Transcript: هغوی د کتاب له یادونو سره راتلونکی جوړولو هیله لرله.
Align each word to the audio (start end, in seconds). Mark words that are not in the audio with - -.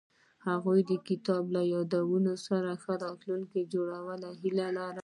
هغوی 0.47 0.79
د 0.89 0.91
کتاب 1.07 1.43
له 1.55 1.61
یادونو 1.75 2.33
سره 2.47 2.69
راتلونکی 3.01 3.61
جوړولو 3.73 4.29
هیله 4.41 4.67
لرله. 4.77 4.99